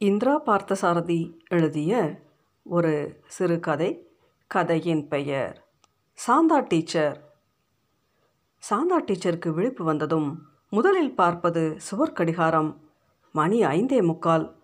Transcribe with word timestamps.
இந்திரா 0.00 0.42
பார்த்தசாரதி 0.42 1.38
எழுதிய 1.48 2.20
ஒரு 2.62 3.20
சிறுகதை 3.26 4.08
கதையின் 4.46 5.08
பெயர் 5.08 5.66
சாந்தா 6.26 6.58
டீச்சர். 6.68 7.34
சாந்தா 8.70 8.98
டீச்சருக்கு 9.00 9.48
விழிப்பு 9.48 9.84
வந்ததும் 9.84 10.42
முதலில் 10.70 11.14
பார்ப்பது 11.14 11.74
சுவர் 11.78 12.12
கடிகாரம். 12.12 12.80
மணி 13.32 13.62
ஐந்தே 13.62 14.02
முக்கால். 14.02 14.56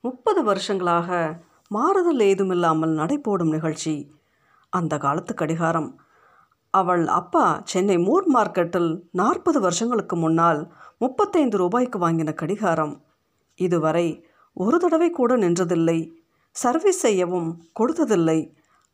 முப்பது 0.00 0.42
வருஷங்களாக 0.42 1.40
மாறுதல் 1.68 2.20
ஏதுமில்லாமல் 2.20 2.94
நடைபோடும் 2.94 3.50
நிகழ்ச்சி. 3.50 4.14
அந்த 4.68 4.98
காலத்து 4.98 5.34
கடிகாரம். 5.34 6.00
அவள் 6.70 7.06
அப்பா 7.06 7.60
சென்னை 7.64 7.98
மூர் 7.98 8.34
மார்க்கெட்டில் 8.34 9.02
நாற்பது 9.12 9.60
வருஷங்களுக்கு 9.60 10.16
முன்னால் 10.16 10.72
முப்பத்தைந்து 10.98 11.56
ரூபாய்க்கு 11.56 11.98
வாங்கின 11.98 12.34
கடிகாரம். 12.34 13.04
இதுவரை 13.54 14.26
ஒரு 14.56 14.78
தடவை 14.78 15.10
கூட 15.10 15.36
நின்றதில்லை. 15.36 15.98
சர்வீஸ் 16.56 17.00
செய்யவும் 17.00 17.50
கொடுத்ததில்லை. 17.78 18.38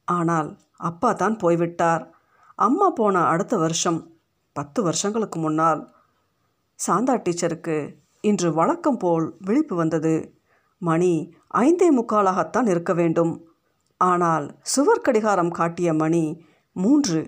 ஆனால் 0.08 0.48
அப்பா 0.88 1.12
தான் 1.12 1.36
போய்விட்டார். 1.36 2.04
அம்மா 2.54 2.90
போன 2.90 3.22
அடுத்த 3.24 3.54
வருஷம் 3.56 3.98
பத்து 4.56 4.82
வருஷங்களுக்கு 4.82 5.38
முன்னால். 5.40 5.82
சாந்தா 6.78 7.14
டீச்சருக்கு 7.24 7.76
இன்று 8.20 8.48
வழக்கம் 8.52 8.96
போல் 8.96 9.26
விழிப்பு 9.40 9.74
வந்தது. 9.76 10.14
மணி 10.82 11.12
ஐந்தே 11.54 11.88
முக்காலாகத்தான் 11.98 12.68
இருக்க 12.68 12.92
வேண்டும். 12.94 13.32
ஆனால் 14.00 14.46
சுவர் 14.62 15.04
கடிகாரம் 15.06 15.50
காட்டிய 15.50 15.90
மணி 15.94 16.24
மூன்று 16.76 17.20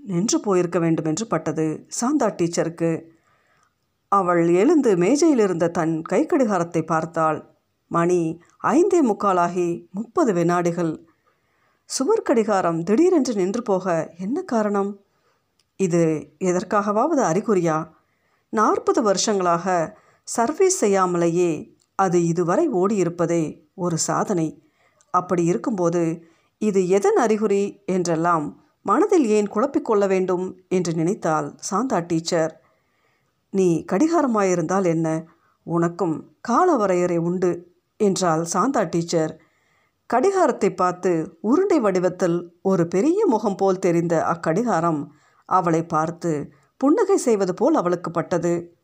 நின்று 0.00 0.38
போயிருக்க 0.40 0.78
வேண்டும் 0.78 1.04
என்று 1.04 1.26
பட்டது 1.26 1.66
சாந்தா 2.00 2.28
டீச்சருக்கு. 2.38 2.90
அவள் 4.12 4.42
எழுந்து 4.62 4.90
மேஜையில் 4.96 5.38
இருந்த 5.38 5.72
தன் 5.78 5.94
கைக்கடிகாரத்தை 6.10 6.82
பார்த்தாள். 6.86 7.38
மணி 7.92 8.40
ஐந்தே 8.64 9.00
முக்காலாகி 9.02 9.86
முப்பது 9.90 10.32
வினாடிகள். 10.32 11.06
சுவர் 11.84 12.22
கடிகாரம் 12.22 12.82
திடீரென்று 12.82 13.34
நின்று 13.34 13.62
போக 13.62 14.14
என்ன 14.18 14.42
காரணம்? 14.42 15.00
இது 15.76 16.32
எதற்காகவாவது 16.38 17.22
அறிகுறியா? 17.22 17.88
நாற்பது 18.48 19.02
வருஷங்களாக 19.02 19.98
சர்வீஸ் 20.22 20.76
செய்யாமலேயே 20.76 21.76
அது 21.94 22.26
இதுவரை 22.26 22.70
ஓடியிருப்பதே 22.70 23.60
ஒரு 23.74 23.98
சாதனை. 23.98 24.62
அப்படி 25.10 25.44
இருக்கும்போது 25.44 26.24
இது 26.58 26.88
எதன் 26.88 27.16
அறிகுறி 27.16 27.82
என்றெல்லாம் 27.86 28.62
மனதில் 28.82 29.26
ஏன் 29.26 29.52
குழப்பிக்கொள்ள 29.52 30.06
வேண்டும் 30.08 30.60
என்று 30.68 30.92
நினைத்தால் 30.92 31.54
சாந்தா 31.70 32.04
டீச்சர். 32.06 32.52
நீ 33.50 33.84
கடிகாரமாயிருந்தால் 33.92 34.84
என்ன? 34.84 35.24
உனக்கும் 35.62 36.16
கால 36.40 36.76
வரையறை 36.76 37.16
உண்டு. 37.16 37.71
என்றாள் 38.02 38.44
சாந்தா 38.44 38.82
டீச்சர். 38.82 39.40
கடிகாரத்தை 40.06 40.76
பார்த்து 40.76 41.38
உருண்டை 41.40 41.80
வடிவத்தில் 41.80 42.58
ஒரு 42.62 42.88
பெரிய 42.88 43.26
முகம் 43.26 43.56
போல் 43.56 43.78
தெரிந்த 43.78 44.24
அக்கடிகாரம் 44.24 45.06
அவளை 45.44 45.86
பார்த்து 45.86 46.52
புன்னகை 46.76 47.16
செய்வது 47.16 47.54
போல் 47.54 47.74
அவளுக்கு 47.74 48.10
பட்டது. 48.10 48.76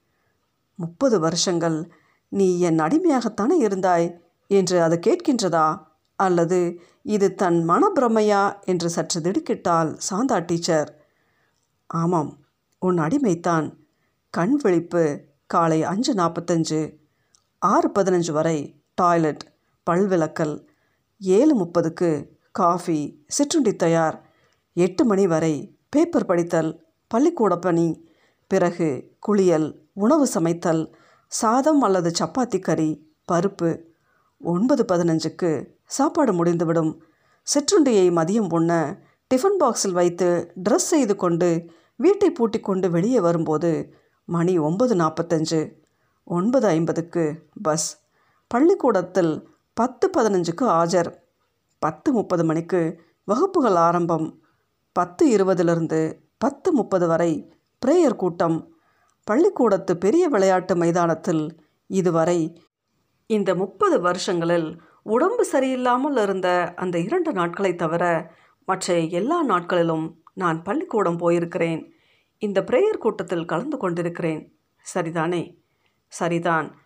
முப்பது 0.74 1.20
வருஷங்கள். 1.20 1.90
நீ 2.28 2.60
என் 2.60 2.78
அடிமையாகத்தானே 2.78 3.58
இருந்தாய்? 3.60 4.18
என்று 4.46 4.82
அது 4.82 5.00
கேட்கின்றதா? 5.06 5.86
அல்லது 6.16 6.80
இது 7.02 7.34
தன் 7.34 7.68
மனப்பிரமையா? 7.68 8.64
என்று 8.64 8.90
சற்று 8.90 9.20
திடுக்கிட்டாள் 9.20 9.98
சாந்தா 10.10 10.44
டீச்சர். 10.46 11.06
ஆமாம் 11.86 12.38
உன் 12.78 12.98
அடிமைத்தான் 12.98 13.76
கண் 14.30 14.56
விழிப்பு 14.56 15.24
காலை 15.46 15.82
அஞ்சு 15.82 16.14
நாற்பத்தஞ்சு. 16.14 16.96
ஆறு 17.58 17.90
பதினஞ்சு 17.94 18.32
வரை. 18.32 18.77
டாய்லெட் 19.00 19.42
பல்விளக்கல் 19.86 20.54
ஏழு 21.20 21.52
முப்பதுக்கு 21.60 22.10
காஃபி 22.58 22.98
சிற்றுண்டி 23.36 23.72
தயார் 23.76 24.16
எட்டு 24.76 25.02
மணி 25.04 25.24
வரை 25.32 25.54
பேப்பர் 25.88 26.28
படித்தல் 26.30 26.70
பள்ளிக்கூட 27.10 27.54
பணி 27.56 27.86
பிறகு 28.50 28.88
குளியல் 29.26 29.68
உணவு 30.04 30.26
சமைத்தல் 30.34 30.82
சாதம் 31.32 31.82
அல்லது 31.86 32.10
சப்பாத்தி 32.20 32.58
கறி 32.60 32.90
பருப்பு 33.32 33.70
ஒன்பது 34.40 34.82
பதினஞ்சுக்கு 34.90 35.50
சாப்பாடு 35.96 36.32
முடிந்துவிடும். 36.32 36.92
சிற்றுண்டியை 37.46 38.06
மதியம் 38.18 38.50
உண்ண 38.56 38.72
டிஃபன் 39.30 39.58
பாக்ஸில் 39.62 39.96
வைத்து 40.00 40.28
ட்ரெஸ் 40.64 40.88
செய்து 40.92 41.14
கொண்டு 41.16 41.48
வீட்டை 41.96 42.28
பூட்டி 42.30 42.58
கொண்டு 42.60 42.86
வெளியே 42.96 43.20
வரும்போது 43.26 43.70
மணி 44.28 44.54
ஒன்பது 44.68 44.94
நாற்பத்தஞ்சு 44.94 45.60
ஒன்பது 46.26 46.66
ஐம்பதுக்கு 46.76 47.24
பஸ். 47.62 47.88
பள்ளிக்கூடத்தில் 48.48 49.48
பத்து 49.74 50.10
பதினஞ்சுக்கு 50.16 50.60
ஆஜர். 50.60 51.14
பத்து 51.78 52.12
முப்பது 52.12 52.44
மணிக்கு 52.44 53.00
வகுப்புகள் 53.24 53.74
ஆரம்பம். 53.74 54.42
பத்து 54.92 55.36
இருபதிலிருந்து 55.36 56.16
பத்து 56.38 56.72
முப்பது 56.72 57.06
வரை 57.06 57.52
பிரேயர் 57.86 58.16
கூட்டம். 58.16 58.76
பள்ளிக்கூடத்து 59.24 59.96
பெரிய 59.96 60.28
விளையாட்டு 60.28 60.76
மைதானத்தில் 60.76 61.66
இதுவரை 61.86 62.62
இந்த 63.26 63.54
முப்பது 63.54 64.02
வருஷங்களில் 64.02 64.78
உடம்பு 65.02 65.46
சரியில்லாமல் 65.52 66.22
இருந்த 66.22 66.72
அந்த 66.76 66.98
இரண்டு 66.98 67.32
நாட்களை 67.32 67.74
தவிர 67.74 68.32
மற்ற 68.64 68.98
எல்லா 68.98 69.42
நாட்களிலும் 69.42 70.22
நான் 70.34 70.62
பள்ளிக்கூடம் 70.62 71.18
போயிருக்கிறேன். 71.18 71.90
இந்த 72.38 72.60
பிரேயர் 72.60 72.98
கூட்டத்தில் 72.98 73.44
கலந்து 73.44 73.76
கொண்டிருக்கிறேன். 73.76 74.58
சரிதானே? 74.94 75.58
சரிதான். 76.08 76.76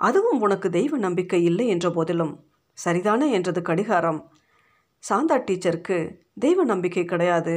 அதுவும் 0.00 0.40
உனக்கு 0.40 0.68
தெய்வ 0.70 0.96
நம்பிக்கை 0.96 1.40
இல்லை 1.44 1.66
என்ற 1.68 1.86
போதிலும் 1.90 2.34
சரிதானே? 2.78 3.26
என்றது 3.30 3.60
கடிகாரம். 3.62 4.20
சாந்தா 5.04 5.36
டீச்சருக்கு 5.38 5.98
தெய்வ 6.38 6.64
நம்பிக்கை 6.64 7.04
கிடையாது. 7.04 7.54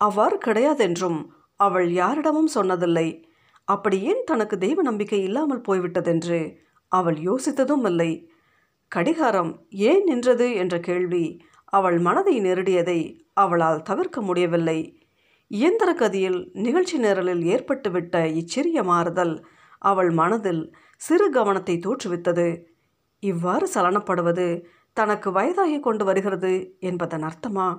அவ்வாறு 0.00 0.36
கிடையாதென்றும் 0.46 1.20
அவள் 1.60 1.88
யாரிடமும் 1.92 2.50
சொன்னதில்லை. 2.54 3.08
அப்படி 3.68 3.96
ஏன் 4.02 4.22
தனக்கு 4.26 4.56
தெய்வ 4.58 4.82
நம்பிக்கை 4.82 5.20
இல்லாமல் 5.22 5.64
போய்விட்டதென்று 5.68 6.40
அவள் 6.92 7.18
யோசித்ததும் 7.18 7.84
இல்லை. 7.84 8.10
கடிகாரம் 8.92 9.52
ஏன் 9.90 10.04
நின்றது 10.04 10.46
என்ற 10.54 10.74
கேள்வி 10.80 11.24
அவள் 11.72 11.98
மனதை 11.98 12.34
நெருடியதை 12.40 13.00
அவளால் 13.34 13.82
தவிர்க்க 13.82 14.18
முடியவில்லை. 14.20 14.78
இயந்திர 15.50 15.90
கதியில் 15.94 16.40
நிகழ்ச்சி 16.58 16.96
நிரலில் 16.98 17.42
ஏற்பட்டுவிட்ட 17.44 18.16
இச்சிறிய 18.32 18.82
மாறுதல் 18.82 19.34
அவள் 19.82 20.10
மனதில் 20.10 20.62
சிறு 20.98 21.30
கவனத்தை 21.30 21.78
தோற்றுவித்தது. 21.78 22.64
இவ்வாறு 23.20 23.68
சலனப்படுவது 23.74 24.64
தனக்கு 24.92 25.32
வயதாகி 25.32 25.80
கொண்டு 25.80 26.04
வருகிறது 26.04 26.76
என்பதன் 26.80 27.22
அர்த்தமா? 27.22 27.78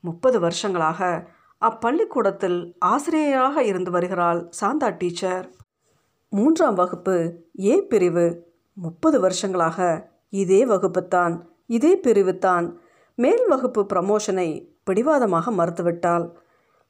முப்பது 0.00 0.40
வருஷங்களாக 0.40 1.30
அப்பள்ளிக்கூடத்தில் 1.60 2.74
ஆசிரியராக 2.78 3.62
இருந்து 3.62 3.90
வருகிறாள் 3.90 4.48
சாந்தா 4.60 4.94
டீச்சர். 4.98 5.50
மூன்றாம் 6.28 6.74
வகுப்பு 6.74 7.44
ஏ 7.58 7.82
பிரிவு. 7.82 8.42
முப்பது 8.72 9.20
வருஷங்களாக 9.20 10.10
இதே 10.28 10.64
வகுப்புத்தான் 10.64 11.42
இதே 11.66 11.98
பிரிவுத்தான். 11.98 12.74
மேல் 13.14 13.44
வகுப்பு 13.48 13.86
ப்ரமோஷனை 13.94 14.48
பிடிவாதமாக 14.84 15.50
மறுத்துவிட்டாள். 15.50 16.26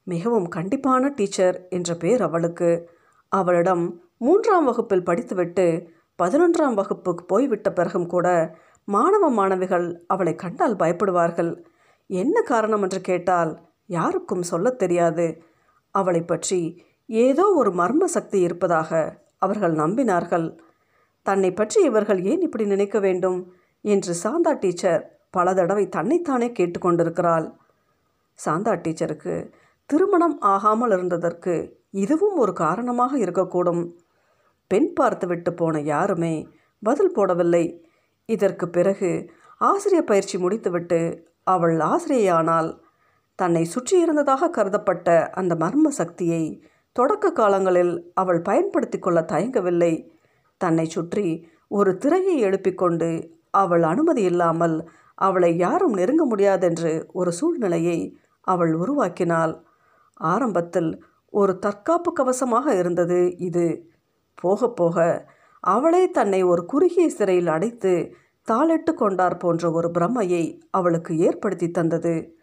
மிகவும் 0.02 0.48
கண்டிப்பான 0.48 1.08
டீச்சர் 1.08 1.68
என்ற 1.68 1.94
பேர் 1.94 2.22
அவளுக்கு. 2.22 2.90
அவளிடம் 3.28 4.05
மூன்றாம் 4.20 4.64
வகுப்பில் 4.64 5.02
படித்துவிட்டு 5.02 5.88
பதினொன்றாம் 6.22 6.74
வகுப்புக்கு 6.74 7.24
போய்விட்ட 7.26 7.72
பிறகும் 7.72 8.06
கூட 8.06 8.56
மாணவ 8.84 9.30
மாணவிகள் 9.30 10.04
அவளை 10.06 10.34
கண்டால் 10.34 10.76
பயப்படுவார்கள். 10.76 11.64
என்ன 12.06 12.42
காரணம் 12.42 12.82
என்று 12.82 13.00
கேட்டால் 13.00 13.52
யாருக்கும் 13.86 14.42
சொல்லத் 14.42 14.78
தெரியாது. 14.78 15.42
அவளை 15.90 16.22
பற்றி 16.22 16.84
ஏதோ 17.06 17.44
ஒரு 17.56 17.70
மர்ம 17.70 18.04
சக்தி 18.04 18.40
இருப்பதாக 18.40 19.20
அவர்கள் 19.38 19.74
நம்பினார்கள். 19.74 20.58
தன்னை 21.22 21.52
பற்றி 21.52 21.82
இவர்கள் 21.84 22.22
ஏன் 22.22 22.40
இப்படி 22.40 22.64
நினைக்க 22.64 22.98
வேண்டும் 22.98 23.52
என்று 23.80 24.14
சாந்தா 24.22 24.58
டீச்சர் 24.58 25.20
பல 25.30 25.54
தடவை 25.54 25.88
தன்னைத்தானே 25.88 26.48
கேட்டுக்கொண்டிருக்கிறாள் 26.48 27.46
சாந்தா 28.38 28.72
டீச்சருக்கு 28.76 29.50
திருமணம் 29.86 30.40
ஆகாமல் 30.40 30.90
இருந்ததற்கு 30.90 31.54
இதுவும் 31.90 32.36
ஒரு 32.36 32.52
காரணமாக 32.52 33.18
இருக்கக்கூடும். 33.18 33.82
பெண் 34.70 34.88
பார்த்துவிட்டு 34.92 35.50
போன 35.54 35.80
யாருமே 35.80 36.34
பதில் 36.82 37.14
போடவில்லை. 37.14 37.64
இதற்கு 38.28 38.66
பிறகு 38.68 39.10
ஆசிரியர் 39.60 40.04
பயிற்சி 40.04 40.36
முடித்துவிட்டு 40.38 41.00
அவள் 41.44 41.76
ஆசிரியையானால் 41.92 42.70
தன்னை 43.38 43.62
சுற்றியிருந்ததாக 43.74 44.50
கருதப்பட்ட 44.50 45.08
அந்த 45.30 45.52
மர்ம 45.54 45.88
சக்தியை 46.00 46.42
தொடக்க 46.96 47.26
காலங்களில் 47.32 47.94
அவள் 48.14 48.40
பயன்படுத்தி 48.40 48.98
கொள்ள 48.98 49.20
தயங்கவில்லை. 49.32 49.92
தன்னை 50.60 50.86
சுற்றி 50.86 51.26
ஒரு 51.68 51.90
திரையை 51.98 52.36
எழுப்பிக்கொண்டு 52.44 53.10
அவள் 53.62 53.82
அனுமதி 53.82 54.22
இல்லாமல் 54.22 54.76
அவளை 55.18 55.50
யாரும் 55.56 55.92
நெருங்க 55.92 56.22
முடியாதென்று 56.24 56.92
ஒரு 57.12 57.30
சூழ்நிலையை 57.32 57.98
அவள் 58.46 58.72
உருவாக்கினாள். 58.74 59.54
ஆரம்பத்தில் 60.20 60.90
ஒரு 61.32 61.52
தற்காப்பு 61.58 62.10
கவசமாக 62.12 62.66
இருந்தது 62.78 63.20
இது. 63.38 63.66
போக 64.40 64.70
போக 64.70 65.26
அவளே 65.60 66.10
தன்னை 66.10 66.42
ஒரு 66.42 66.64
குறுகிய 66.64 67.08
சிறையில் 67.08 67.46
அடைத்து 67.46 68.14
தாளிட்டு 68.48 68.94
கொண்டார் 68.94 69.36
போன்ற 69.36 69.70
ஒரு 69.70 69.90
பிரமையை 69.90 70.62
அவளுக்கு 70.70 71.18
ஏற்படுத்தி 71.18 71.70
தந்தது. 71.70 72.38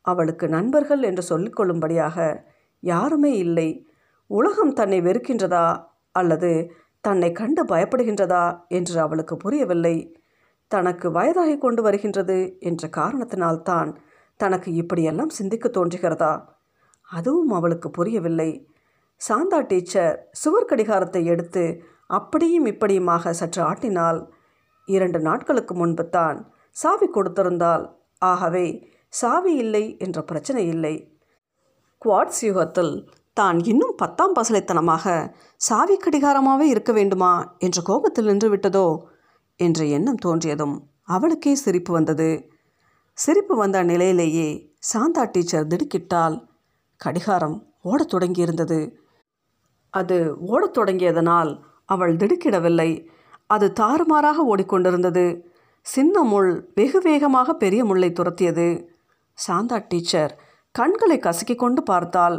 அவளுக்கு 0.00 0.48
நண்பர்கள் 0.48 1.02
என்று 1.02 1.38
சொல்லிக்கொள்ளும்படியாக 1.38 2.44
யாருமே 2.80 3.36
இல்லை. 3.36 3.86
உலகம் 4.26 4.72
தன்னை 4.72 5.00
வெறுக்கின்றதா 5.00 5.84
அல்லது 6.12 6.70
தன்னை 7.00 7.32
கண்டு 7.32 7.64
பயப்படுகின்றதா 7.64 8.60
என்று 8.68 9.00
அவளுக்கு 9.00 9.36
புரியவில்லை. 9.36 10.16
தனக்கு 10.66 11.10
வயதாகி 11.10 11.58
கொண்டு 11.58 11.82
வருகின்றது 11.82 12.56
என்ற 12.60 12.88
காரணத்தினால்தான் 12.88 13.96
தனக்கு 14.36 14.72
இப்படியெல்லாம் 14.72 15.28
சிந்திக்க 15.28 15.68
தோன்றுகிறதா? 15.68 16.32
அதுவும் 17.10 17.48
அவளுக்கு 17.48 17.90
புரியவில்லை. 17.90 18.50
சாந்தா 19.20 19.58
டீச்சர் 19.60 20.16
சுவர் 20.32 20.70
கடிகாரத்தை 20.70 21.22
எடுத்து 21.24 21.64
அப்படியும் 22.06 22.66
இப்படியுமாக 22.66 23.32
சற்று 23.32 23.60
ஆட்டினால் 23.62 24.18
இரண்டு 24.88 25.18
நாட்களுக்கு 25.18 25.74
முன்பு 25.74 26.04
தான் 26.08 26.38
சாவி 26.76 27.06
கொடுத்திருந்தால் 27.06 27.84
ஆகவே 28.22 28.66
சாவி 29.12 29.52
இல்லை 29.56 29.84
என்ற 29.98 30.18
பிரச்சனை 30.22 30.62
இல்லை. 30.66 30.94
குவாட்ஸ் 32.02 32.42
யுகத்தில் 32.44 32.92
தான் 33.36 33.58
இன்னும் 33.64 33.94
பத்தாம் 33.96 34.34
பசலைத்தனமாக 34.38 35.14
சாவி 35.56 35.96
கடிகாரமாகவே 35.96 36.66
இருக்க 36.70 36.92
வேண்டுமா 36.92 37.32
என்ற 37.58 37.78
கோபத்தில் 37.82 38.28
நின்று 38.30 38.48
விட்டதோ 38.54 38.86
என்ற 39.60 39.84
எண்ணம் 39.96 40.20
தோன்றியதும் 40.24 40.76
அவளுக்கே 41.04 41.54
சிரிப்பு 41.54 41.92
வந்தது. 41.92 42.28
சிரிப்பு 43.18 43.54
வந்த 43.56 43.78
நிலையிலேயே 43.82 44.48
சாந்தா 44.92 45.24
டீச்சர் 45.24 45.70
திடுக்கிட்டால் 45.72 46.36
கடிகாரம் 47.00 47.56
ஓடத் 47.82 48.12
தொடங்கியிருந்தது. 48.14 48.78
அது 49.94 50.16
ஓடத் 50.46 50.76
தொடங்கியதனால் 50.78 51.50
அவள் 51.84 52.14
திடுக்கிடவில்லை. 52.16 52.90
அது 53.46 53.66
தாறுமாறாக 53.80 54.36
ஓடிக்கொண்டிருந்தது. 54.50 55.26
சின்ன 55.84 56.22
முள் 56.22 56.50
வெகு 56.74 57.00
வேகமாக 57.00 57.54
பெரிய 57.54 57.80
முள்ளை 57.84 58.10
துரத்தியது. 58.12 58.68
சாந்தா 59.46 59.78
டீச்சர் 59.88 60.32
கண்களை 60.70 61.16
கசக்கிக் 61.18 61.62
கொண்டு 61.62 61.82
பார்த்தால் 61.82 62.36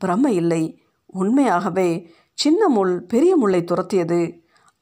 பிரம 0.00 0.26
இல்லை. 0.26 0.62
உண்மையாகவே 1.06 1.88
சின்ன 2.34 2.68
முள் 2.68 2.94
பெரிய 3.02 3.32
முள்ளை 3.36 3.62
துரத்தியது. 3.62 4.20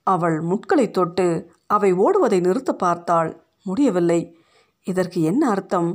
அவள் 0.06 0.38
முட்களை 0.42 0.86
தொட்டு 0.90 1.28
அவை 1.66 1.90
ஓடுவதை 1.94 2.40
நிறுத்த 2.40 2.72
பார்த்தாள் 2.74 3.30
முடியவில்லை. 3.64 4.20
இதற்கு 4.86 5.18
என்ன 5.22 5.42
அர்த்தம்? 5.50 5.90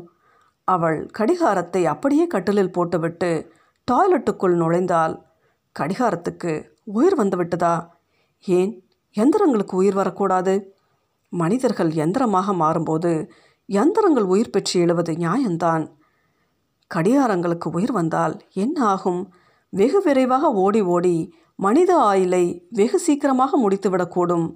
அவள் 0.68 1.00
கடிகாரத்தை 1.18 1.81
அப்படியே 1.86 2.28
கட்டிலில் 2.28 2.72
போட்டுவிட்டு 2.72 3.31
டாய்லெட்டுக்குள் 3.92 4.56
நுழைந்தாள். 4.62 5.16
கடிகாரத்துக்கு 5.80 6.52
உயிர் 6.84 7.18
வந்துவிட்டதா 7.22 7.88
ஏன் 8.46 8.72
எந்திரங்களுக்கு 9.16 9.76
உயிர் 9.76 9.94
வரக்கூடாது? 9.94 10.78
மனிதர்கள் 11.30 11.90
எந்திரமாக 11.90 12.54
மாறும்போது 12.54 13.30
எந்திரங்கள் 13.70 14.24
உயிர் 14.24 14.50
பெற்று 14.50 14.80
எழுவது 14.80 15.14
நியாயம்தான். 15.14 15.84
கடிகாரங்களுக்கு 16.96 17.68
உயிர் 17.72 17.92
வந்தால் 17.92 18.36
என்ன 18.54 18.86
ஆகும்? 18.86 19.22
வெகு 19.70 20.02
விரைவாக 20.02 20.52
ஓடி 20.54 20.81
ஓடி 20.81 21.34
மனித 21.56 21.92
ஆயுளை 21.98 22.44
வெகு 22.70 23.00
சீக்கிரமாக 23.00 23.70
முடித்துவிடக்கூடும். 23.70 24.48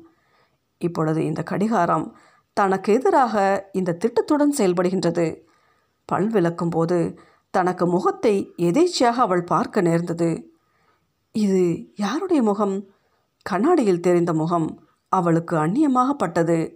இப்பொழுது 0.78 1.26
இந்த 1.26 1.44
கடிகாரம் 1.44 2.16
தனக்கு 2.54 2.94
எதிராக 2.94 3.36
இந்த 3.72 3.92
திட்டத்துடன் 3.94 4.56
செயல்படுகின்றது. 4.58 5.28
பல் 6.06 6.30
விளக்கும் 6.30 6.70
போது 6.70 6.98
தனக்கு 7.50 7.86
முகத்தை 7.88 8.54
எதேச்சியாக 8.58 9.18
அவள் 9.26 9.44
பார்க்க 9.44 9.82
நேர்ந்தது. 9.82 10.53
இது 11.36 11.86
யாருடைய 11.96 12.42
முகம்? 12.42 12.86
கண்ணாடியில் 13.42 14.00
தெரிந்த 14.00 14.34
முகம் 14.34 14.88
அவளுக்கு 15.10 15.58
அந்நியமாகப்பட்டது. 15.58 16.76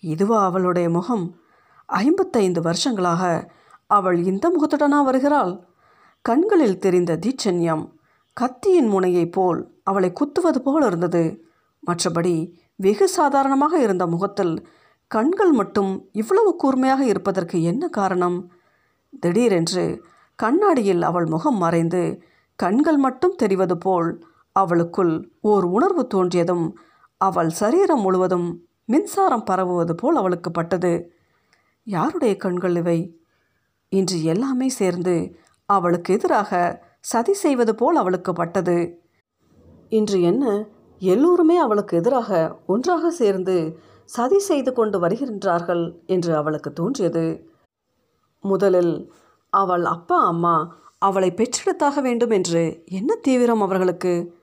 இதுவா 0.00 0.44
அவளுடைய 0.44 0.90
முகம்? 0.90 1.36
ஐம்பத்தைந்து 1.86 2.62
வருஷங்களாக 2.62 3.52
அவள் 3.86 4.24
இந்த 4.24 4.50
முகத்துடனா 4.50 5.04
வருகிறாள்? 5.04 5.66
கண்களில் 6.22 6.78
தெரிந்த 6.78 7.16
தீட்சண்யம் 7.16 7.90
கத்தியின் 8.32 8.92
முனையைப் 8.92 9.32
போல் 9.32 9.74
அவளை 9.82 10.12
குத்துவது 10.12 10.62
போல் 10.62 10.84
இருந்தது. 10.84 11.44
மற்றபடி 11.86 12.52
வெகு 12.76 13.08
சாதாரணமாக 13.08 13.80
இருந்த 13.80 14.06
முகத்தில் 14.06 14.68
கண்கள் 15.06 15.52
மட்டும் 15.52 16.08
இவ்வளவு 16.12 16.56
கூர்மையாக 16.56 17.04
இருப்பதற்கு 17.04 17.62
என்ன 17.62 17.88
காரணம்? 17.88 18.52
திடீரென்று 19.20 20.04
கண்ணாடியில் 20.34 21.02
அவள் 21.02 21.26
முகம் 21.26 21.56
மறைந்து 21.56 22.22
கண்கள் 22.58 22.96
மட்டும் 22.96 23.34
தெரிவது 23.34 23.78
போல் 23.78 24.26
அவளுக்குள் 24.52 25.12
ஓர் 25.40 25.64
உணர்வு 25.64 26.06
தோன்றியதும் 26.14 26.72
அவள் 27.20 27.50
சரீரம் 27.50 28.00
முழுவதும் 28.00 28.48
மின்சாரம் 28.84 29.44
பரவுவது 29.50 29.92
போல் 29.92 30.16
அவளுக்கு 30.16 30.50
பட்டது. 30.50 30.92
யாருடைய 31.84 32.36
கண்கள் 32.36 32.76
இவை? 32.76 32.98
இன்று 33.88 34.22
எல்லாமே 34.22 34.68
சேர்ந்து 34.68 35.14
அவளுக்கு 35.68 36.14
எதிராக 36.14 36.50
சதி 37.00 37.34
செய்வது 37.34 37.74
போல் 37.74 37.96
அவளுக்கு 37.96 38.32
பட்டது. 38.32 39.02
இன்று 39.88 40.22
என்ன? 40.22 40.66
எல்லோருமே 40.98 41.56
அவளுக்கு 41.56 41.96
எதிராக 41.96 42.58
ஒன்றாக 42.66 43.10
சேர்ந்து 43.10 43.78
சதி 44.04 44.38
செய்து 44.38 44.72
கொண்டு 44.72 45.00
வருகின்றார்கள் 45.00 45.84
என்று 46.06 46.36
அவளுக்கு 46.36 46.72
தோன்றியது. 46.72 47.26
முதலில் 48.44 49.12
அவள் 49.52 49.84
அப்பா 49.84 50.18
அம்மா 50.26 50.56
அவளை 50.98 51.34
பெற்றெடுத்தாக 51.36 52.00
வேண்டும் 52.00 52.30
என்று 52.30 52.82
என்ன 52.84 53.14
தீவிரம் 53.14 53.60
அவர்களுக்கு? 53.60 54.34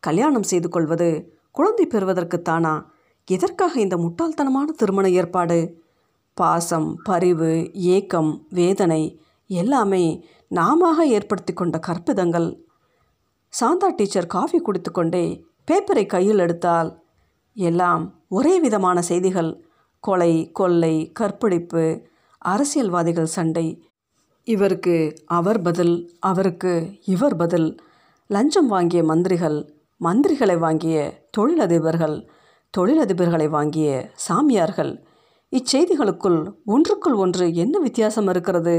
கல்யாணம் 0.00 0.42
செய்து 0.42 0.68
கொள்வது 0.68 1.38
குழந்தை 1.50 1.86
பெறுவதற்குத்தானா 1.86 2.84
எதற்காக 3.24 3.80
இந்த 3.80 3.96
முட்டாள்தனமான 3.96 4.64
திருமண 4.64 5.08
ஏற்பாடு? 5.10 5.84
பாசம் 6.34 7.00
பரிவு 7.04 7.70
ஏக்கம் 7.74 8.46
வேதனை 8.50 9.20
எல்லாமே 9.46 10.24
நாம 10.48 11.06
ஏற்படுத்தி 11.06 11.52
கொண்ட 11.52 11.80
கற்பிதங்கள். 11.86 12.60
சாந்தா 13.60 13.94
டீச்சர் 13.96 14.26
காஃபி 14.26 14.58
குடித்துக்கொண்டே 14.58 15.44
பேப்பரை 15.70 16.06
கையில் 16.06 16.38
எடுத்தால் 16.38 17.02
எல்லாம் 17.54 18.14
ஒரே 18.28 18.60
விதமான 18.60 19.02
செய்திகள். 19.02 19.64
கொலை 20.00 20.52
கொள்ளை 20.52 21.12
கற்பழிப்பு 21.12 22.02
அரசியல்வாதிகள் 22.38 23.26
சண்டை 23.26 23.84
இவருக்கு 24.46 24.96
அவர் 25.26 25.62
பதில் 25.62 25.94
அவருக்கு 26.20 26.72
இவர் 27.04 27.36
பதில். 27.36 27.80
லஞ்சம் 28.26 28.66
வாங்கிய 28.66 29.04
மந்திரிகள் 29.04 29.58
மந்திரிகளை 30.04 30.58
வாங்கிய 30.58 30.96
தொழிலதிபர்கள் 31.38 32.16
தொழிலதிபர்களை 32.74 33.48
வாங்கிய 33.48 34.10
சாமியார்கள். 34.14 34.92
இச்செய்திகளுக்குள் 35.52 36.38
ஒன்றுக்குள் 36.66 37.14
ஒன்று 37.14 37.54
என்ன 37.54 37.78
வித்தியாசம் 37.78 38.28
இருக்கிறது? 38.28 38.76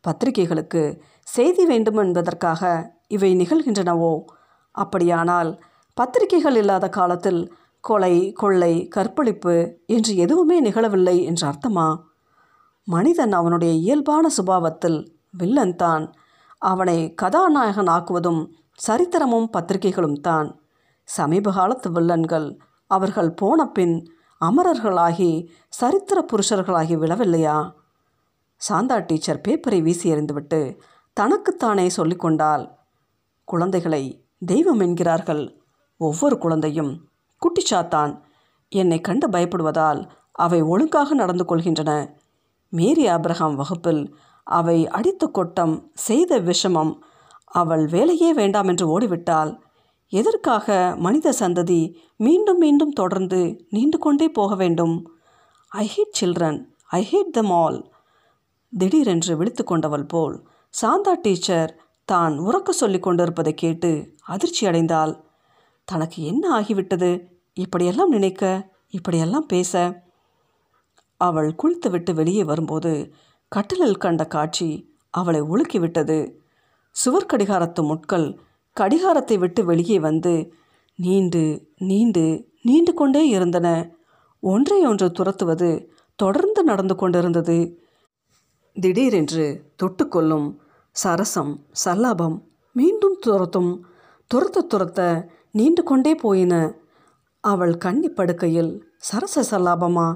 பத்திரிகைகளுக்கு 0.00 0.82
செய்தி 1.22 1.66
வேண்டும் 1.66 1.96
என்பதற்காக 1.96 2.62
இவை 3.08 3.36
நிகழ்கின்றனவோ? 3.36 4.24
அப்படியானால் 4.74 5.62
பத்திரிகைகள் 5.94 6.56
இல்லாத 6.56 6.88
காலத்தில் 6.88 7.52
கொலை 7.84 8.32
கொள்ளை 8.32 8.88
கற்பழிப்பு 8.88 9.56
என்று 9.86 10.16
எதுவுமே 10.16 10.62
நிகழவில்லை 10.62 11.22
என்று 11.22 11.46
அர்த்தமா? 11.48 11.88
மனிதன் 12.94 13.32
அவனுடைய 13.32 13.72
இயல்பான 13.74 14.24
சுபாவத்தில் 14.36 14.98
வில்லன் 15.30 15.76
தான். 15.76 16.04
அவனை 16.58 16.98
கதாநாயகன் 17.14 17.90
ஆக்குவதும் 17.96 18.40
சரித்திரமும் 18.86 19.48
பத்திரிகைகளும் 19.50 20.20
தான். 20.20 20.48
சமீப 21.08 21.52
காலத்து 21.52 21.88
வில்லன்கள் 21.90 22.48
அவர்கள் 22.90 23.30
போன 23.32 23.66
பின் 23.66 23.96
அமரர்களாகி 24.40 25.30
சரித்திர 25.68 26.18
புருஷர்களாகி 26.32 26.94
விழவில்லையா? 27.02 27.56
சாந்தா 28.60 28.96
டீச்சர் 29.06 29.44
பேப்பரை 29.48 29.82
வீசி 29.82 30.12
எறிந்துவிட்டு 30.12 30.60
தனக்குத்தானே 31.16 31.86
சொல்லிக்கொண்டால் 31.96 32.64
குழந்தைகளை 33.48 34.02
தெய்வம் 34.46 34.80
என்கிறார்கள். 34.80 35.44
ஒவ்வொரு 36.00 36.38
குழந்தையும் 36.38 36.92
குட்டிச்சாத்தான். 37.42 38.12
என்னை 38.72 39.00
கண்டு 39.00 39.28
பயப்படுவதால் 39.28 40.00
அவை 40.32 40.62
ஒழுங்காக 40.62 41.14
நடந்து 41.14 41.44
கொள்கின்றன. 41.44 41.92
மேரி 42.72 43.04
அப்ரஹாம் 43.06 43.54
வகுப்பில் 43.54 44.02
அவை 44.42 44.78
அடித்த 44.88 45.26
கொட்டம் 45.26 45.92
செய்த 45.94 46.40
விஷமம் 46.40 46.92
அவள் 47.50 47.86
வேலையே 47.86 48.30
வேண்டாம் 48.32 48.68
என்று 48.68 48.86
ஓடிவிட்டால் 48.94 49.52
எதற்காக 50.12 50.76
மனித 50.96 51.32
சந்ததி 51.40 51.94
மீண்டும் 52.16 52.58
மீண்டும் 52.58 52.92
தொடர்ந்து 52.92 53.40
நீண்டு 53.68 53.98
கொண்டே 53.98 54.28
போக 54.28 54.54
வேண்டும்? 54.54 54.94
I 55.72 55.84
hate 55.94 56.18
children 56.20 56.58
I 56.90 57.00
hate 57.10 57.30
them 57.30 57.50
all 57.50 57.78
திடீரென்று 58.72 59.36
விழித்து 59.36 59.64
கொண்டவள் 59.64 60.06
போல் 60.06 60.36
சாந்தா 60.74 61.12
டீச்சர் 61.22 61.72
தான் 62.04 62.34
உறக்க 62.38 62.70
சொல்லி 62.70 62.98
கொண்டிருப்பதை 62.98 63.54
கேட்டு 63.54 63.90
அதிர்ச்சி 64.24 64.66
அடைந்தாள். 64.66 65.12
தனக்கு 65.84 66.18
என்ன 66.22 66.60
ஆகிவிட்டது? 66.60 67.10
இப்படியெல்லாம் 67.56 68.08
நினைக்க? 68.08 68.42
இப்படியெல்லாம் 68.88 69.46
பேச? 69.46 69.72
அவள் 71.20 71.50
குளித்துவிட்டு 71.54 72.12
வெளியே 72.14 72.44
வரும்போது 72.44 72.92
கட்டிலில் 73.52 73.96
கண்ட 73.96 74.22
காட்சி 74.26 74.68
அவளை 75.14 75.40
உலுக்கிவிட்டது 75.42 76.18
சுவர் 76.96 77.30
கடிகாரத்து 77.32 77.82
முட்கள் 77.82 78.28
கடிகாரத்தை 78.76 79.36
விட்டு 79.38 79.60
வெளியே 79.64 79.98
வந்து 79.98 80.32
நீண்டு 80.98 81.42
நீண்டு 81.80 82.24
நீண்டு 82.62 82.92
கொண்டே 82.94 83.22
இருந்தன. 83.28 83.68
ஒன்றை 84.42 84.78
ஒன்று 84.86 85.06
துரத்துவது 85.12 85.68
தொடர்ந்து 86.18 86.60
நடந்து 86.62 86.94
கொண்டிருந்தது. 86.94 87.58
திடீரென்று 88.76 89.46
தொட்டுக்கொள்ளும் 89.82 90.48
சரசம் 90.96 91.52
சல்லாபம் 91.84 92.36
மீண்டும் 92.76 93.16
துரத்தும் 93.26 93.72
துரத்த 94.30 94.58
துரத்த 94.74 95.00
நீண்டு 95.50 95.82
கொண்டே 95.82 96.12
போயின. 96.14 96.54
அவள் 97.44 97.74
கன்னி 97.76 98.08
படுக்கையில் 98.08 98.72
சரச 99.08 99.44
சல்லாபமா 99.50 100.08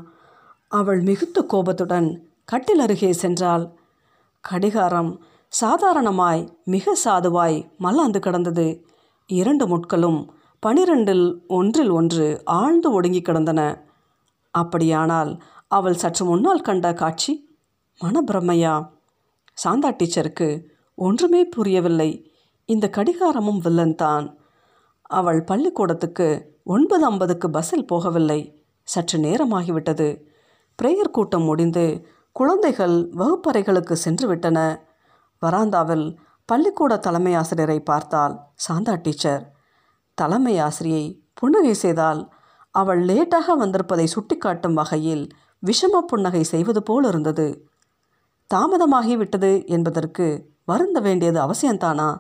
அவள் 0.73 1.01
மிகுந்த 1.01 1.43
கோபத்துடன் 1.43 2.29
கட்டில் 2.45 2.79
அருகே 2.79 3.11
சென்றாள். 3.11 3.73
கடிகாரம் 4.41 5.25
சாதாரணமாய் 5.49 6.57
மிக 6.65 6.97
சாதுவாய் 7.05 7.71
மல்லாந்து 7.79 8.21
கிடந்தது. 8.21 8.87
இரண்டு 9.27 9.67
முட்களும் 9.67 10.29
பனிரெண்டில் 10.67 11.47
ஒன்றில் 11.47 11.89
ஒன்று 11.89 12.43
ஆழ்ந்து 12.45 12.93
ஒடுங்கி 12.93 13.23
கிடந்தன. 13.23 13.83
அப்படியானால் 14.51 15.43
அவள் 15.69 15.95
சற்று 15.95 16.25
முன்னால் 16.25 16.61
கண்ட 16.61 16.95
காட்சி 16.95 17.57
மனப்பிரமையா? 18.01 18.89
சாந்தா 19.65 19.91
டீச்சருக்கு 19.91 20.63
ஒன்றுமே 20.95 21.45
புரியவில்லை. 21.45 22.33
இந்த 22.65 22.91
கடிகாரமும் 22.97 23.61
வில்லன்தான். 23.65 24.37
அவள் 25.03 25.45
பள்ளிக்கூடத்துக்கு 25.45 26.59
ஒன்பது 26.65 27.05
ஐம்பதுக்கு 27.05 27.51
பஸ்ஸில் 27.51 27.87
போகவில்லை. 27.93 28.55
சற்று 28.83 29.19
நேரமாகிவிட்டது. 29.19 30.31
பிரேயர் 30.83 31.11
கூட்டம் 31.11 31.45
முடிந்து 31.45 32.07
குழந்தைகள் 32.33 32.95
வகுப்பறைகளுக்கு 33.11 33.95
சென்று 33.97 34.27
விட்டன 34.29 34.59
வராந்தாவில் 35.43 36.07
பள்ளிக்கூட 36.49 36.93
தலைமை 36.97 37.35
ஆசிரியரை 37.35 37.81
பார்த்தால் 37.81 38.35
சாந்தா 38.55 38.95
டீச்சர். 39.03 39.43
தலைமை 40.19 40.55
ஆசிரியை 40.59 41.05
புன்னகை 41.35 41.75
செய்தால் 41.75 42.23
அவள் 42.71 43.03
லேட்டாக 43.05 43.57
வந்திருப்பதை 43.59 44.07
சுட்டிக்காட்டும் 44.15 44.73
வகையில் 44.73 45.25
விஷம 45.67 46.01
புன்னகை 46.01 46.43
செய்வது 46.43 46.83
போல் 46.83 47.05
இருந்தது 47.05 47.47
தாமதமாகிவிட்டது 48.51 49.53
என்பதற்கு 49.67 50.27
வருந்த 50.65 51.01
வேண்டியது 51.01 51.41
அவசியம்தானா? 51.47 52.11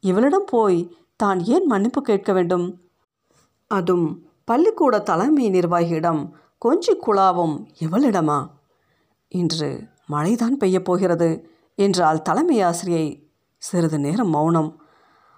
இவளிடம் 0.00 0.48
போய் 0.50 0.78
தான் 1.16 1.40
ஏன் 1.44 1.66
மன்னிப்பு 1.66 2.02
கேட்க 2.02 2.32
வேண்டும்? 2.32 2.66
அதும் 3.70 4.06
பள்ளிக்கூட 4.44 4.94
தலைமை 4.98 5.50
நிர்வாகியிடம் 5.50 6.22
கொஞ்சி 6.64 6.92
குழாவும் 7.06 7.66
இவளிடமா 7.78 8.50
இன்று 9.28 9.88
மழைதான் 10.10 10.56
பெய்யப் 10.58 10.84
போகிறது 10.84 11.50
என்றால் 11.74 12.22
தலைமை 12.22 12.62
ஆசிரியை. 12.62 13.28
சிறிது 13.56 13.98
நேரம் 13.98 14.28
மௌனம். 14.28 14.82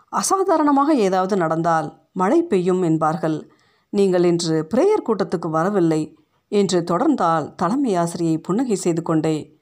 அசாதாரணமாக 0.09 0.95
ஏதாவது 0.95 1.37
நடந்தால் 1.37 2.02
மழை 2.12 2.42
பெய்யும் 2.42 2.83
என்பார்கள். 2.83 3.50
நீங்கள் 3.88 4.25
இன்று 4.25 4.66
பிரேயர் 4.75 5.06
கூட்டத்துக்கு 5.06 5.50
வரவில்லை 5.50 6.18
என்று 6.49 6.80
தொடர்ந்தால் 6.80 7.54
தலைமை 7.54 7.95
ஆசிரியை 7.95 8.38
புன்னகை 8.38 8.75
செய்து 8.75 9.02
கொண்டே. 9.02 9.59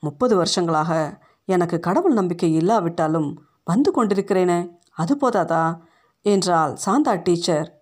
முப்பது 0.00 0.36
வருஷங்களாக 0.36 1.20
எனக்கு 1.44 1.80
கடவுள் 1.80 2.12
நம்பிக்கை 2.12 2.54
இல்லாவிட்டாலும் 2.54 3.42
வந்து 3.64 3.92
கொண்டிருக்கிறேனே 3.92 4.78
அது 4.90 5.16
போதாதா? 5.16 5.78
என்றால் 6.22 6.76
சாந்தா 6.86 7.22
டீச்சர். 7.22 7.80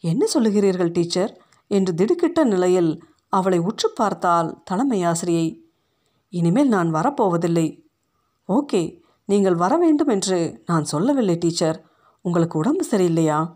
என்ன 0.00 0.26
சொல்லுகிறீர்கள் 0.34 0.92
டீச்சர்? 0.92 1.46
என்று 1.68 1.94
திடுக்கிட்ட 1.94 2.44
நிலையில் 2.44 3.04
அவளை 3.28 3.58
உற்று 3.58 3.90
பார்த்தால் 3.90 4.62
தலைமை 4.64 5.04
ஆசிரியை 5.04 5.62
இனிமேல் 6.30 6.68
நான் 6.68 6.94
வரப்போவதில்லை. 6.94 7.82
ஓகே 8.48 9.00
நீங்கள் 9.24 9.54
வர 9.54 9.76
வேண்டும் 9.76 10.08
என்று 10.08 10.62
நான் 10.66 10.84
சொல்லவில்லை 10.84 11.36
டீச்சர். 11.36 11.84
உங்களுக்கு 12.22 12.58
உடம்பு 12.58 12.86
சரியில்லையா? 12.90 13.54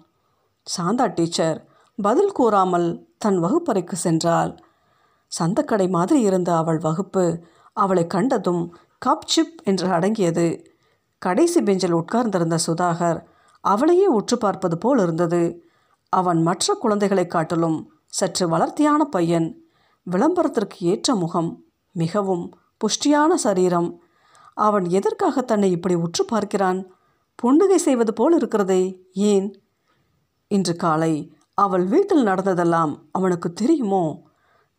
சாந்தா 0.63 1.13
டீச்சர். 1.15 1.67
பதில் 1.97 2.33
கூறாமல் 2.33 3.09
தன் 3.19 3.45
வகுப்பறைக்கு 3.45 3.97
சென்றாள். 4.05 4.59
சந்தக்கடை 5.41 5.89
மாதிரி 5.89 6.21
இருந்த 6.21 6.57
அவள் 6.57 6.79
வகுப்பு 6.79 7.43
அவளை 7.73 8.07
கண்டதும் 8.07 8.77
கப் 9.07 9.27
சிப் 9.27 9.61
என்று 9.63 9.87
அடங்கியது. 9.87 10.75
கடைசி 11.19 11.63
பெஞ்சில் 11.63 11.93
உட்கார்ந்திருந்த 11.93 12.59
சுதாகர் 12.67 13.23
அவளையே 13.61 14.07
உற்று 14.07 14.39
பார்ப்பது 14.39 14.79
போல் 14.79 14.99
இருந்தது. 14.99 15.65
அவன் 16.09 16.43
மற்ற 16.43 16.75
குழந்தைகளைக் 16.75 17.31
காட்டிலும் 17.31 17.93
சற்று 18.13 18.49
வளர்த்தியான 18.49 19.05
பையன் 19.05 19.71
விளம்பரத்திற்கு 20.03 20.87
ஏற்ற 20.87 21.15
முகம் 21.15 21.65
மிகவும் 21.93 22.55
புஷ்டியான 22.81 23.35
சரீரம். 23.35 24.03
அவன் 24.55 24.89
எதற்காக 24.89 25.41
தன்னை 25.41 25.71
இப்படி 25.71 25.95
உற்று 25.95 26.25
பார்க்கிறான்? 26.25 26.93
புன்னகை 27.35 27.79
செய்வது 27.79 28.13
போல் 28.13 28.35
இருக்கிறதே 28.35 29.09
ஏன்? 29.13 29.63
இன்று 30.49 30.77
காலை 30.77 31.33
அவள் 31.55 31.85
வீட்டில் 31.85 32.23
நடந்ததெல்லாம் 32.23 33.09
அவனுக்கு 33.13 33.53
தெரியுமோ? 33.53 34.23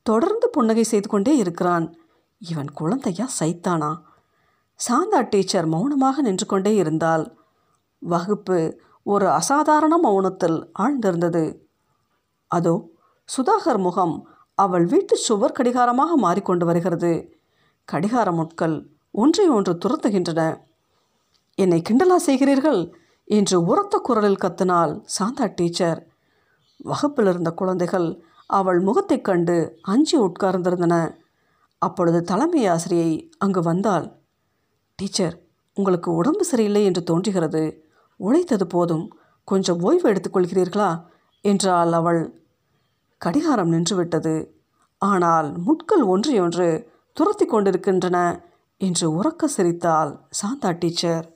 தொடர்ந்து 0.04 0.50
புன்னகை 0.50 0.84
செய்து 0.84 1.08
கொண்டே 1.08 1.38
இருக்கிறான். 1.38 1.96
இவன் 2.38 2.72
குழந்தையா 2.72 3.30
சைத்தானா? 3.40 3.92
சாந்தா 4.80 5.22
டீச்சர் 5.30 5.66
மௌனமாக 5.66 6.22
நின்று 6.22 6.46
கொண்டே 6.46 6.76
இருந்தால் 6.76 7.38
வகுப்பு 7.98 8.80
ஒரு 9.04 9.30
அசாதாரண 9.30 10.00
மௌனத்தில் 10.04 10.70
ஆழ்ந்திருந்தது. 10.80 11.58
அதோ 12.48 12.93
சுதாகர் 13.26 13.78
முகம் 13.78 14.28
அவள் 14.56 14.86
வீட்டு 14.86 15.18
சுவர் 15.18 15.54
கடிகாரமாக 15.60 16.16
மாறிக்கொண்டு 16.16 16.66
வருகிறது. 16.66 17.36
கடிகார 17.86 18.32
முட்கள் 18.32 18.88
ஒன்றை 19.12 19.50
ஒன்று 19.50 19.78
துரத்துகின்றன. 19.86 20.58
என்னை 21.56 21.82
கிண்டலா 21.90 22.16
செய்கிறீர்கள்? 22.26 22.92
என்று 23.26 23.64
உரத்த 23.64 23.98
குரலில் 23.98 24.38
கத்தினாள் 24.38 25.02
சாந்தா 25.20 25.52
டீச்சர். 25.56 26.08
வகுப்பில் 26.78 27.26
இருந்த 27.26 27.52
குழந்தைகள் 27.52 28.24
அவள் 28.46 28.80
முகத்தைக் 28.80 29.24
கண்டு 29.24 29.80
அஞ்சி 29.82 30.18
உட்கார்ந்திருந்தன. 30.18 31.16
அப்பொழுது 31.78 32.22
தலைமை 32.22 32.68
ஆசிரியை 32.68 33.30
அங்கு 33.38 33.62
வந்தாள். 33.62 34.12
டீச்சர் 34.96 35.42
உங்களுக்கு 35.76 36.14
உடம்பு 36.14 36.46
சரியில்லை 36.46 36.84
என்று 36.84 37.04
தோன்றுகிறது. 37.04 37.86
உழைத்தது 38.18 38.68
போதும் 38.68 39.18
கொஞ்சம் 39.44 39.82
ஓய்வு 39.82 40.14
எடுத்துக்கொள்கிறீர்களா 40.14 41.06
என்றாள் 41.42 41.92
அவள். 41.92 42.43
கடிகாரம் 43.26 43.72
நின்றுவிட்டது. 43.72 44.48
ஆனால் 44.98 45.58
முட்கள் 45.58 46.02
ஒன்றையொன்று 46.02 46.88
துரத்தி 47.14 47.46
கொண்டிருக்கின்றன 47.46 48.42
என்று 48.78 49.22
உறக்க 49.22 49.46
சிரித்தாள் 49.46 50.20
சாந்தா 50.30 50.72
டீச்சர். 50.80 51.33